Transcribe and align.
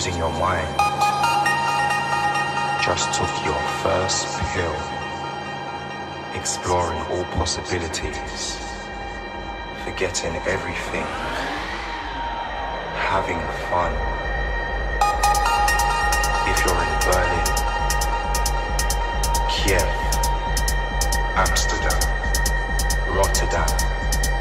Using 0.00 0.16
your 0.16 0.32
mind. 0.32 0.66
Just 2.82 3.12
took 3.12 3.28
your 3.44 3.60
first 3.82 4.24
pill, 4.48 4.74
exploring 6.32 6.98
all 7.10 7.24
possibilities, 7.36 8.56
forgetting 9.84 10.36
everything, 10.48 11.04
having 12.96 13.40
fun. 13.68 13.92
If 16.48 16.64
you're 16.64 16.80
in 16.80 16.94
Berlin, 17.04 17.48
Kiev, 19.52 19.90
Amsterdam, 21.36 22.00
Rotterdam, 23.14 23.68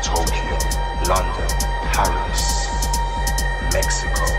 Tokyo, 0.02 0.58
London, 1.10 1.50
Paris, 1.92 2.66
Mexico, 3.74 4.39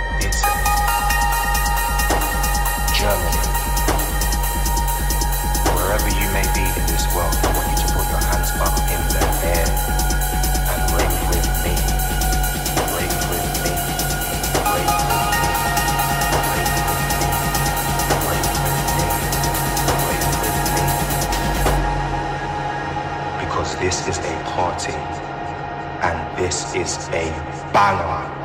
determined. 3.11 3.47
Wherever 5.75 6.09
you 6.09 6.29
may 6.33 6.47
be 6.55 6.62
in 6.62 6.87
this 6.87 7.07
world, 7.14 7.35
I 7.43 7.50
want 7.57 7.71
you 7.71 7.76
to 7.83 7.93
put 7.93 8.07
your 8.09 8.23
hands 8.23 8.50
up 8.62 8.76
in 8.87 9.02
the 9.11 9.25
air 9.50 9.67
and 10.71 10.81
ring 10.95 11.14
with 11.31 11.49
me. 11.64 11.75
Ring 12.95 13.14
with 13.31 13.47
me. 13.64 13.73
Ring 14.71 14.87
with 14.87 14.95
me. 14.95 15.47
This 23.79 24.07
is 24.09 24.19
a 24.19 24.43
party, 24.45 24.93
and 24.93 26.38
this 26.38 26.75
is 26.75 27.09
a 27.09 27.31
banger. 27.73 28.39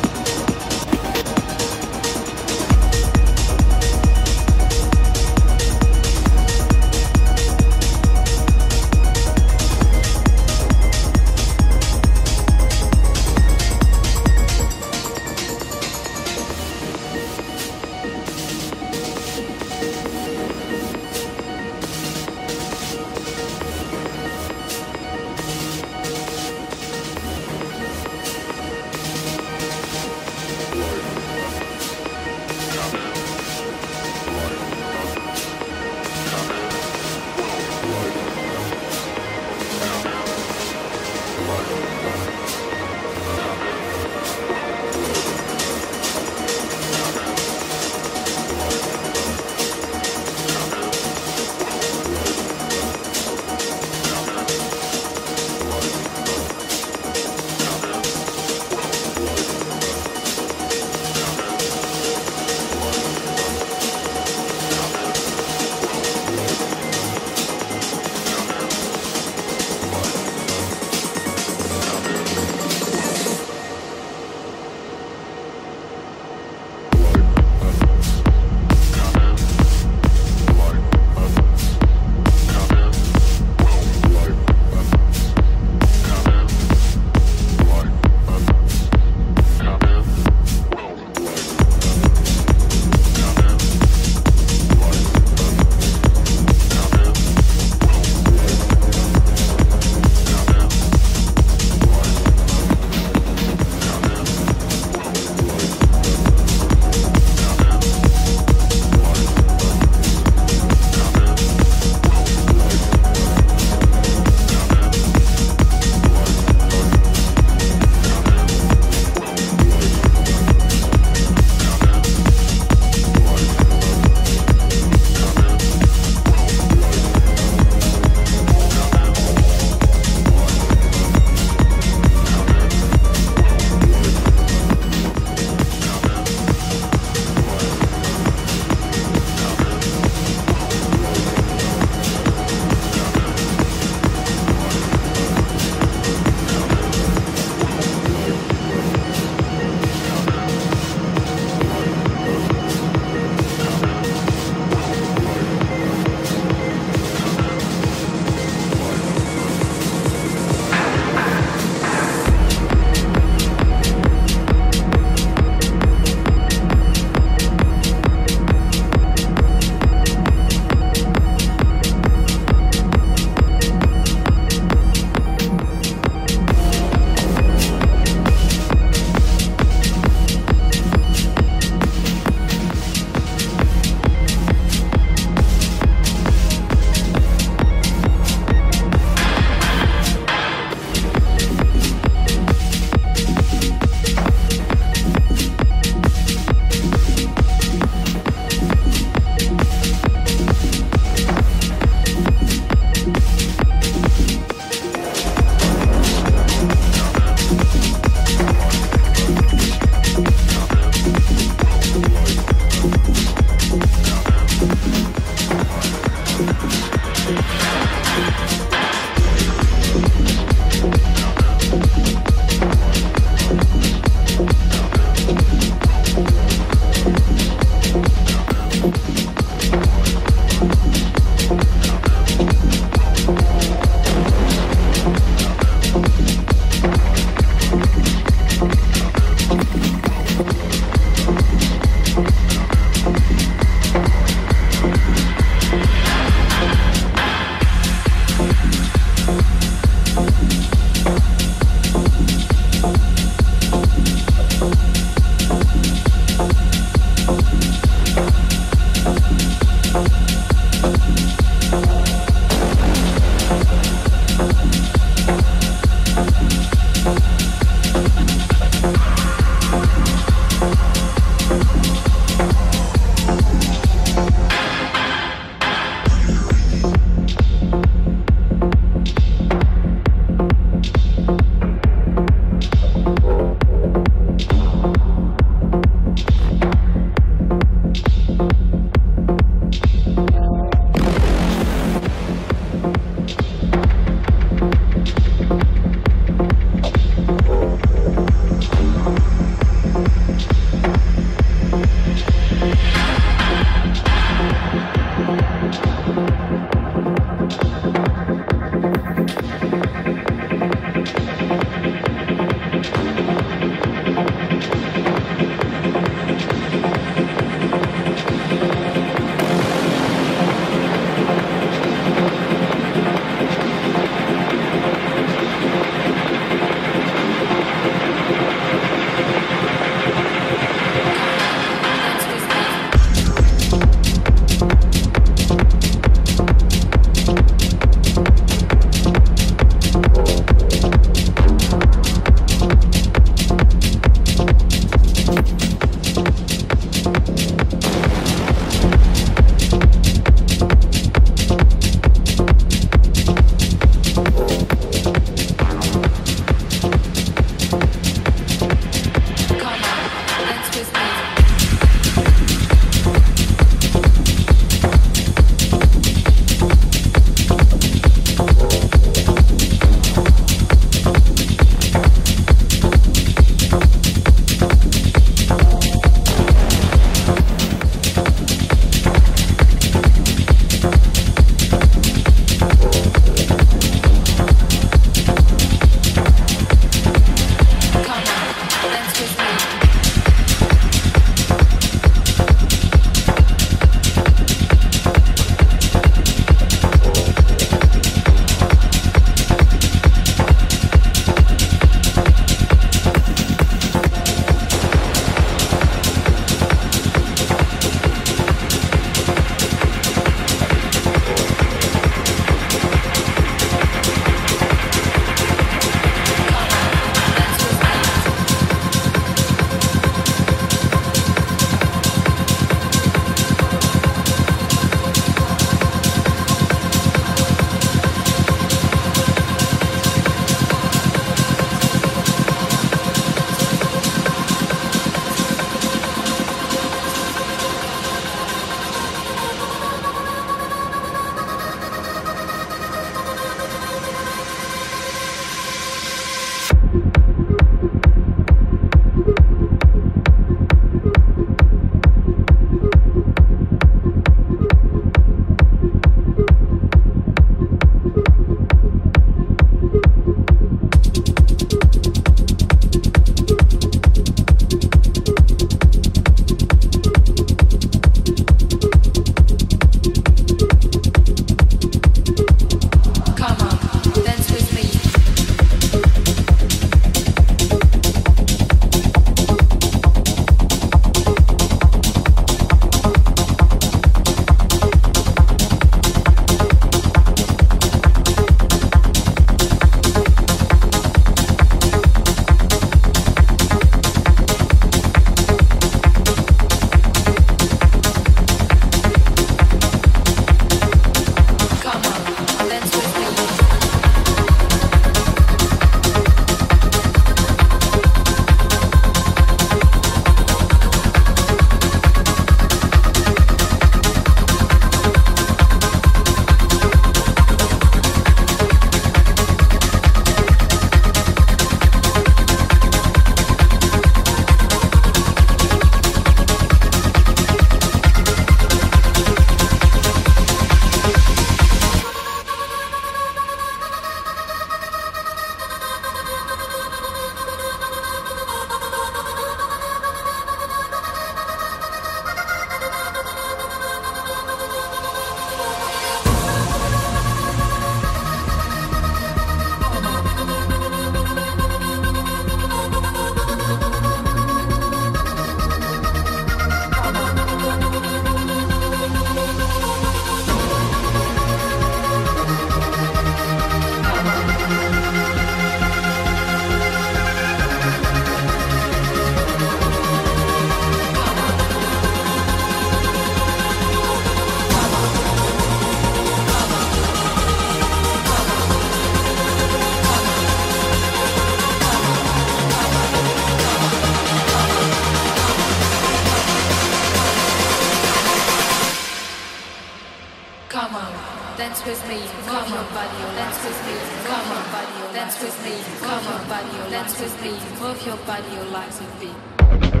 Body, 592.93 593.17
dance 593.35 593.63
with 593.63 593.79
me, 593.87 593.95
come 594.27 594.51
on, 594.51 594.63
body, 594.71 595.13
dance 595.13 595.41
with 595.41 595.57
me, 595.63 595.73
come 596.05 596.27
on, 596.27 596.47
body, 596.49 596.89
dance 596.89 597.19
with 597.19 597.41
me, 597.41 597.51
move 597.79 598.05
your 598.05 598.17
body, 598.27 598.53
your 598.53 598.65
dance 598.65 598.99
with 598.99 599.21
me. 599.21 600.00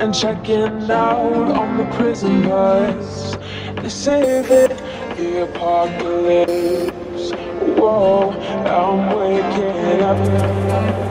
And 0.00 0.14
checking 0.14 0.90
out 0.90 1.50
on 1.50 1.76
the 1.76 1.84
prison 1.96 2.42
bus. 2.42 3.36
They 3.82 3.88
say 3.88 4.42
that 4.42 5.16
the 5.16 5.42
apocalypse. 5.42 7.32
Whoa, 7.78 8.30
I'm 8.66 9.16
waking 9.16 10.02
up. 10.02 11.07